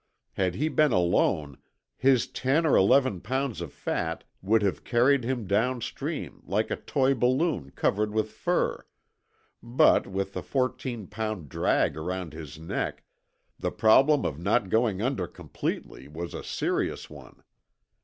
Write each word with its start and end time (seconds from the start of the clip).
Had 0.33 0.55
he 0.55 0.67
been 0.67 0.91
alone 0.91 1.59
his 1.95 2.25
ten 2.25 2.65
or 2.65 2.75
eleven 2.75 3.21
pounds 3.21 3.61
of 3.61 3.71
fat 3.71 4.23
would 4.41 4.63
have 4.63 4.83
carried 4.83 5.23
him 5.23 5.45
down 5.45 5.79
stream 5.79 6.41
like 6.43 6.71
a 6.71 6.75
toy 6.75 7.13
balloon 7.13 7.69
covered 7.75 8.11
with 8.11 8.31
fur, 8.31 8.87
but, 9.61 10.07
with 10.07 10.33
the 10.33 10.41
fourteen 10.41 11.05
pound 11.05 11.49
drag 11.49 11.95
around 11.95 12.33
his 12.33 12.57
neck, 12.57 13.03
the 13.59 13.69
problem 13.69 14.25
of 14.25 14.39
not 14.39 14.69
going 14.69 15.03
under 15.03 15.27
completely 15.27 16.07
was 16.07 16.33
a 16.33 16.43
serious 16.43 17.07
one. 17.07 17.43